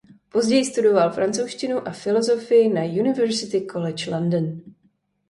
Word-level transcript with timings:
Později 0.29 0.65
studoval 0.65 1.11
francouzštinu 1.11 1.87
a 1.87 1.91
filozofii 1.91 2.69
na 2.73 2.83
University 2.83 3.65
College 3.71 4.11
London. 4.11 4.61